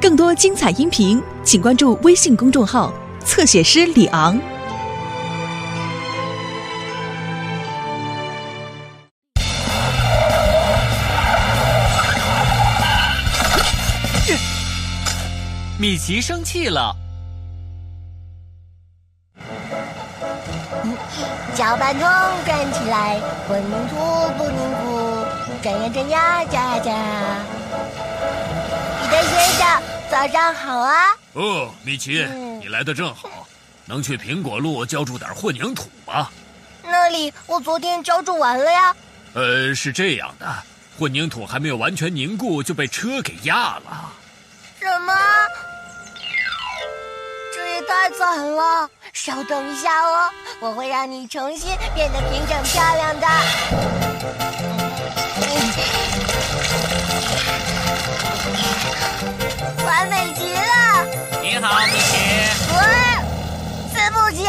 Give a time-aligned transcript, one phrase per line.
[0.00, 2.92] 更多精彩音频，请关注微信公众号
[3.24, 4.38] “侧写师李昂”。
[15.76, 16.94] 米奇生气了，
[21.54, 22.08] 搅拌桶
[22.46, 23.96] 转起来，混凝土
[24.38, 25.26] 不凝固，
[25.62, 26.90] 转呀转呀，加呀加
[30.10, 31.16] 早上好啊！
[31.32, 33.28] 哦，米奇，嗯你来的正好，
[33.84, 36.28] 能去苹果路浇筑点混凝土吗？
[36.82, 38.94] 那里我昨天浇筑完了呀。
[39.34, 40.46] 呃，是这样的，
[40.98, 44.12] 混凝土还没有完全凝固就被车给压了。
[44.80, 45.12] 什么？
[47.54, 48.88] 这也太惨了！
[49.12, 54.73] 稍等一下哦，我会让你重新变得平整漂亮的。
[61.54, 62.16] 你好，米奇。
[62.74, 62.82] 喂，
[63.92, 64.42] 四不起，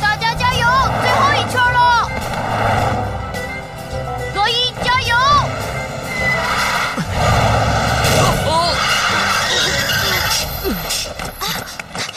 [0.00, 0.66] 大家加油！
[1.00, 2.10] 最后一圈了，
[4.34, 5.14] 罗伊加油！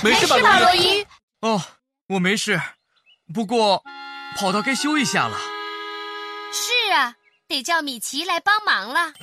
[0.02, 0.78] 没事吧，吧，罗伊？
[0.78, 1.06] 罗伊？
[1.42, 1.62] 哦，
[2.08, 2.60] 我没事，
[3.32, 3.84] 不过
[4.40, 5.38] 跑道该修一下了。
[6.52, 9.14] 是啊，得叫米奇来帮忙了。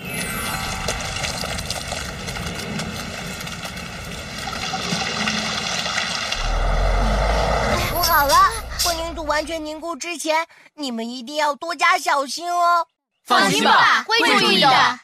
[8.11, 8.35] 好了，
[8.83, 10.45] 混凝土完全凝固之前，
[10.75, 12.85] 你们一定要多加小心哦。
[13.25, 14.99] 放心吧，会注意的。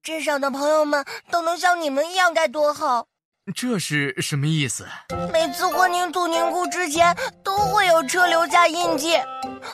[0.00, 3.06] 镇上的朋友们都能像你们一样，该多好！
[3.52, 4.86] 这是什么意思？
[5.32, 9.20] 每次混凝土凝固之前，都会有车留下印记，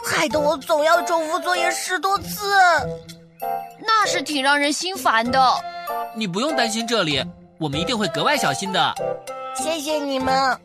[0.03, 2.59] 害得我总要重复作业十多次。
[3.81, 5.39] 那是挺让人心烦的。
[6.17, 7.23] 你不用担心这里，
[7.61, 8.95] 我们一定会格外小心的。
[9.55, 10.59] 谢谢你们，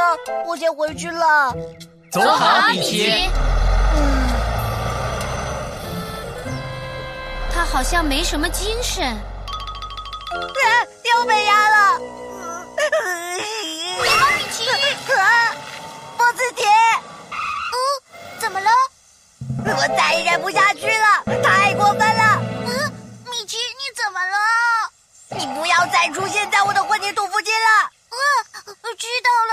[0.00, 0.16] 那
[0.46, 1.54] 我先回去了。
[2.10, 3.28] 走走好，米奇。
[3.94, 4.00] 嗯，
[7.52, 9.06] 他好像没什么精神。
[9.06, 9.20] 啊
[11.04, 11.98] 又被压了。
[11.98, 12.02] 你
[14.08, 14.64] 好，米奇。
[15.12, 15.54] 啊，
[16.16, 16.64] 波斯提。
[16.64, 17.76] 嗯，
[18.38, 18.70] 怎么了？
[19.66, 22.40] 我再也忍不下去了，太过分了。
[22.66, 22.70] 嗯，
[23.30, 24.34] 米奇，你怎么了？
[25.36, 27.90] 你不要再出现在我的混凝土附近了。
[28.10, 28.16] 嗯，
[28.98, 29.52] 知道了，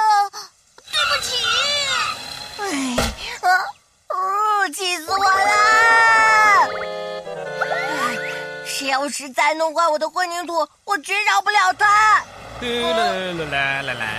[0.92, 1.28] 对不起。
[2.60, 2.64] 哎，
[3.42, 3.48] 啊，
[4.10, 4.16] 哦，
[4.74, 5.26] 气死我了！
[8.66, 11.86] 谁要是再弄坏我的混凝土，我绝饶不了他。
[11.86, 12.26] 啦
[12.62, 12.74] 啦
[13.38, 14.14] 啦啦啦啦啦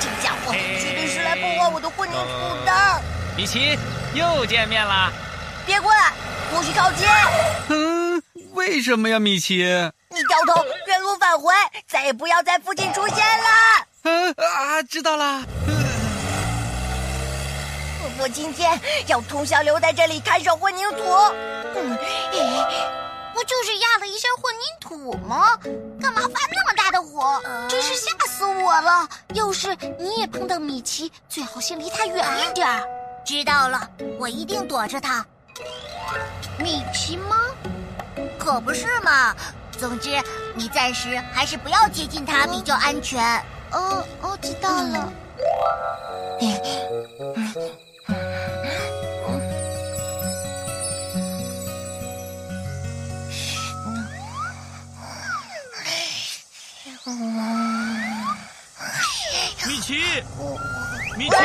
[0.00, 3.02] 这家伙绝对是来破坏我的混凝土的！
[3.36, 3.78] 米奇，
[4.14, 5.12] 又见面了！
[5.66, 6.12] 别过来，
[6.50, 7.06] 不许靠近！
[7.68, 9.62] 嗯，为什么呀，米奇？
[10.12, 11.54] 你掉头原路返回，
[11.86, 13.86] 再也不要在附近出现了！
[14.02, 15.44] 嗯啊，知道了。
[18.18, 20.98] 我今天要通宵留在这里看守混凝土。
[21.76, 21.96] 嗯，
[23.32, 25.56] 不就是压了一下混凝土吗？
[26.00, 27.40] 干嘛发那么大的火？
[27.68, 29.08] 真是吓死我了！
[29.34, 32.82] 要是你也碰到米奇，最好先离他远一点儿。
[33.24, 33.88] 知道了，
[34.18, 35.24] 我一定躲着他。
[36.58, 37.36] 米奇吗？
[38.40, 39.36] 可不是嘛。
[39.80, 40.10] 总之，
[40.54, 43.18] 你暂时还是不要接近他比较安全。
[43.72, 45.10] 哦哦，知道了。
[59.66, 60.02] 米奇，
[61.16, 61.36] 米奇，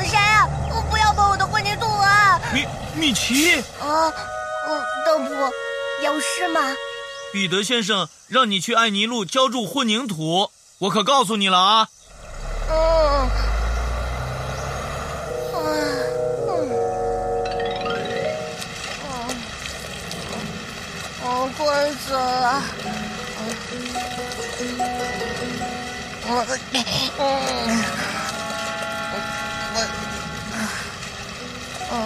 [0.00, 2.40] 谁呀、我不要碰我的混凝土啊！
[2.52, 4.12] 米米奇，啊，
[4.66, 5.32] 嗯，邓普，
[6.02, 6.60] 有事吗？
[7.32, 11.88] 彼得先生让你去艾尼路浇筑混凝土，我可告诉你了啊。
[12.70, 13.30] 嗯，
[15.54, 15.60] 嗯，
[19.04, 19.08] 嗯，
[21.22, 22.62] 我困死了。
[26.26, 26.30] 我，
[31.90, 31.96] 嗯，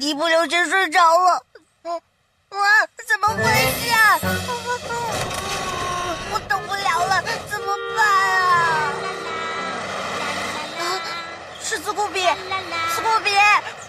[0.00, 1.44] 一不留神睡着了。
[1.82, 2.58] 嗯，啊，
[3.06, 3.88] 怎么回事？
[6.32, 8.06] 我等不了了，怎么办
[8.38, 8.92] 啊？
[11.62, 12.26] 是斯库比，
[12.94, 13.34] 斯库比，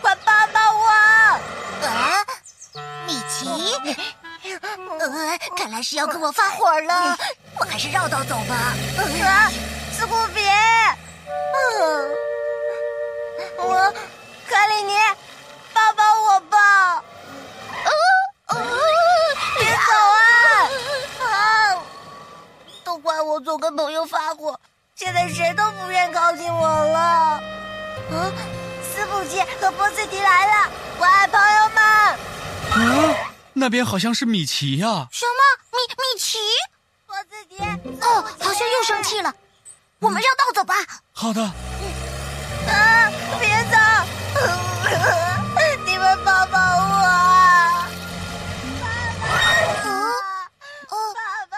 [0.01, 0.87] 快帮帮我！
[0.89, 2.25] 啊，
[3.07, 3.47] 米奇，
[4.99, 7.17] 呃，看来是要跟我发火了，
[7.57, 8.73] 我还是绕道走吧。
[9.23, 9.49] 啊，
[10.05, 10.41] 库比，
[11.55, 12.11] 嗯，
[13.59, 13.93] 我，
[14.49, 14.93] 卡里尼，
[15.73, 17.03] 帮帮我吧。
[23.39, 24.59] 我总跟朋友发火，
[24.95, 26.99] 现在谁都不愿靠近我了。
[26.99, 27.41] 啊，
[28.83, 31.81] 斯普奇和波斯迪来了，我爱朋友们。
[33.13, 33.15] 啊，
[33.53, 35.41] 那边好像是米奇呀、什么？
[35.71, 36.37] 米米奇？
[37.07, 37.63] 波斯迪，
[38.05, 39.33] 哦，好像又生气了。
[39.99, 40.75] 我们绕道走吧。
[41.13, 43.09] 好的，啊，
[43.39, 43.77] 别走！
[45.87, 47.87] 你们帮帮我啊！
[49.85, 49.87] 嗯，
[50.89, 51.57] 哦，爸爸，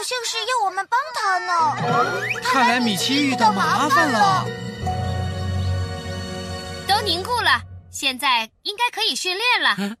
[0.00, 2.40] 好像是要我们帮他呢。
[2.42, 4.46] 看来米奇遇到麻烦了。
[6.88, 7.60] 都凝固了，
[7.92, 9.94] 现在应该可以训练了。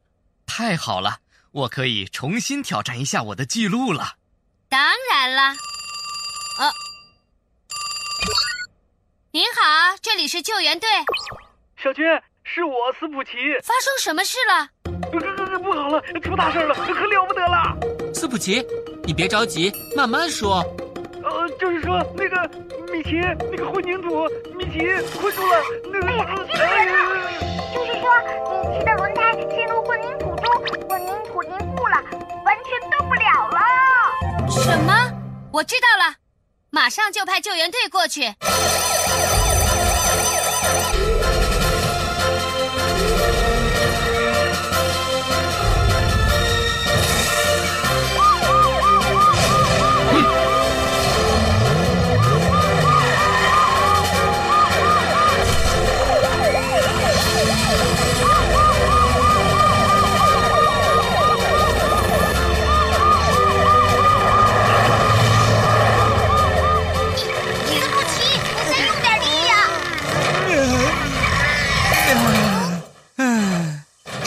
[0.46, 1.18] 太好了，
[1.52, 4.14] 我可以重新挑战一下我的记录了。
[4.70, 4.80] 当
[5.12, 5.42] 然了。
[6.58, 6.72] 呃，
[9.32, 10.88] 您好，这里是救援队，
[11.76, 12.06] 小军，
[12.42, 13.32] 是我斯普奇。
[13.62, 14.66] 发生什么事了？
[15.12, 17.76] 呃，不好了，出大事了，可了不得了！
[18.14, 18.64] 斯普奇，
[19.04, 20.64] 你别着急，慢慢说。
[21.22, 22.50] 呃，就是说那个
[22.92, 23.20] 米奇，
[23.50, 24.26] 那个混凝土，
[24.56, 24.78] 米奇
[25.18, 25.56] 困住了。
[25.92, 27.30] 那个，哎呀，记人了！
[27.74, 28.04] 就是说，
[28.50, 30.44] 米奇的轮胎陷入混凝土中，
[30.88, 31.96] 混凝土凝固了，
[32.44, 33.58] 完全动不了了。
[34.50, 34.92] 什么？
[35.52, 36.14] 我知道了，
[36.70, 38.22] 马上就派救援队过去。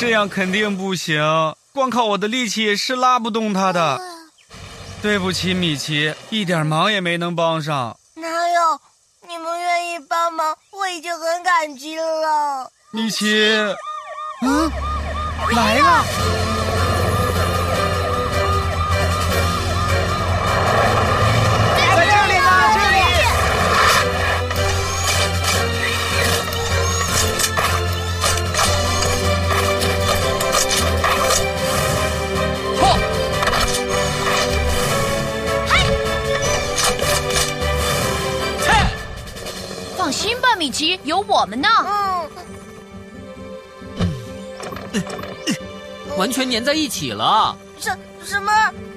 [0.04, 1.24] 这样肯定不行，
[1.72, 4.02] 光靠我的力气是拉不动他的。
[5.02, 7.98] 对不起，米奇，一点忙也没能帮上。
[8.16, 8.82] 哪有？
[9.30, 12.70] 你们愿意帮忙，我已经很感激了。
[12.92, 13.48] 米奇，
[14.42, 14.70] 嗯，
[15.56, 16.43] 来了。
[41.44, 41.68] 我们呢。
[43.98, 45.04] 嗯，
[46.18, 47.54] 完全粘在一起了。
[47.78, 48.50] 什什么？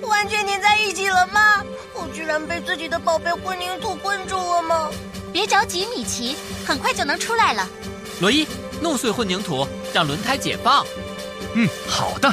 [0.03, 1.65] 完全粘在一起了吗？
[1.93, 4.89] 我居然被自己的宝贝混凝土困住了吗？
[5.33, 7.69] 别着急，米奇，很快就能出来了。
[8.21, 8.47] 罗伊，
[8.81, 10.87] 弄碎混凝土，让轮胎解放。
[11.55, 12.33] 嗯，好的。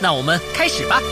[0.00, 1.02] 那我们开始吧。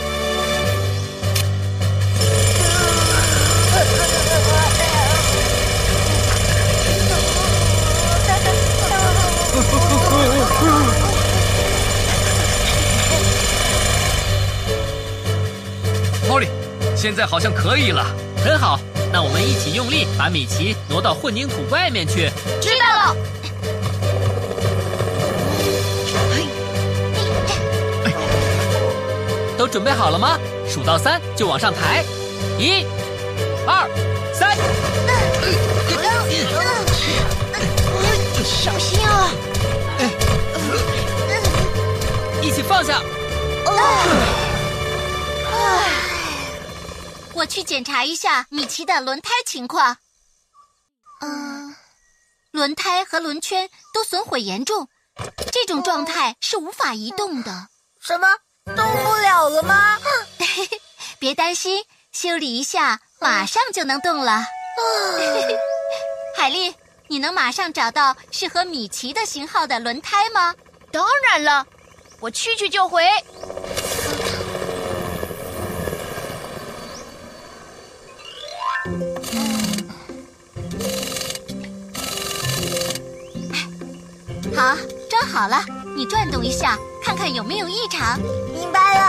[16.97, 18.03] 现在好像可以了。
[18.43, 18.79] 很好，
[19.13, 22.31] 那我们一起用力把米奇挪到混凝土外面去。
[22.59, 23.15] 知道了。
[29.55, 30.39] 都准备好了吗？
[30.67, 32.03] 数到三就往上抬，
[32.57, 32.85] 一、
[33.65, 33.87] 二、
[34.33, 34.57] 三。
[38.43, 39.29] 小心啊！
[42.41, 43.01] 一起放下。
[47.37, 49.97] 我去检查一下米奇的轮胎情况。
[51.21, 51.75] 嗯，
[52.49, 54.89] 轮胎和轮圈都损毁严重，
[55.51, 57.67] 这种状态是无法移动的。
[58.01, 58.27] 什么？
[58.75, 59.99] 动不了了吗？
[61.19, 64.43] 别担心，修理一下，马上就能动了。
[66.35, 66.73] 海丽，
[67.07, 70.55] 你能马上找到适合米奇的型号的轮胎吗？
[70.91, 71.67] 当然了，
[72.19, 73.07] 我去去就回。
[84.67, 84.75] 好，
[85.09, 85.63] 装好了，
[85.95, 88.19] 你转动一下，看看有没有异常。
[88.53, 89.01] 明白了。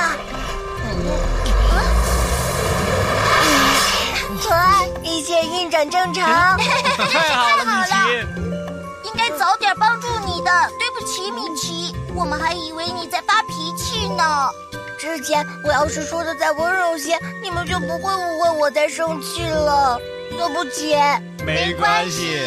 [4.50, 6.56] 啊，一切运转正常。
[6.56, 7.92] 太好了，米奇！
[9.02, 10.70] 应该早点帮助你的。
[10.78, 14.48] 对不起，米奇，我们还以为你在发脾气呢。
[14.96, 19.98] 之前我要是说的再温柔些，你们就不会误会我在生气了。
[20.30, 20.94] 对不起，
[21.44, 22.44] 没关系，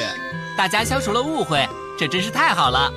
[0.57, 1.67] 大家消除了误会，
[2.01, 2.91] 这真是太好了。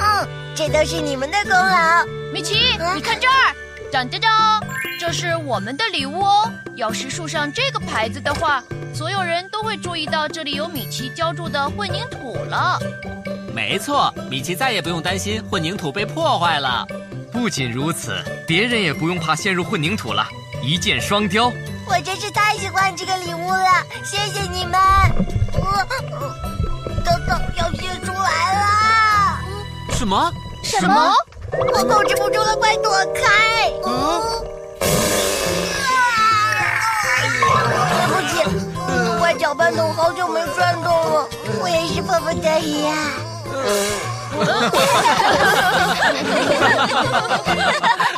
[0.00, 2.04] 嗯，这都是你们的功劳。
[2.32, 3.54] 米奇，你看这儿，
[3.92, 4.60] 当当当，
[4.98, 6.52] 这是我们的礼物哦。
[6.74, 8.60] 要是树上这个牌子的话，
[8.92, 12.76] 所有人都会注意到这里有米奇浇筑的混凝土了。
[13.54, 16.84] 没错，米奇再也不用担心混凝土被破坏了。
[17.30, 20.26] 不仅如此，别人也不用怕陷入混凝土了，
[20.60, 21.52] 一箭双雕。
[21.86, 24.74] 我真是太喜欢这个礼物了，谢谢你们。
[27.04, 27.97] 等等，要泄出来了！
[27.97, 27.97] 什
[30.08, 30.32] 么？
[30.64, 31.12] 什么？
[31.52, 33.70] 我控制不住了，快躲开！
[33.84, 33.90] 嗯，
[37.90, 38.32] 对不起，
[39.18, 41.28] 怪搅拌桶好久没转动了，
[41.60, 42.90] 我也是迫不得已呀。